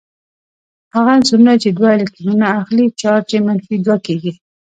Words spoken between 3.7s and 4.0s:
دوه